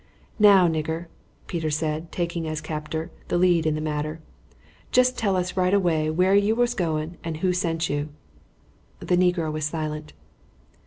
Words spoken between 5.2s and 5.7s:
us